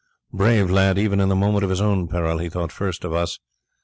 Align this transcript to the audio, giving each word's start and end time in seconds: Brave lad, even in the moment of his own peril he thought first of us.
Brave 0.33 0.71
lad, 0.71 0.97
even 0.97 1.19
in 1.19 1.29
the 1.29 1.35
moment 1.35 1.63
of 1.63 1.69
his 1.69 1.79
own 1.79 2.07
peril 2.07 2.39
he 2.39 2.49
thought 2.49 2.71
first 2.71 3.03
of 3.05 3.13
us. 3.13 3.37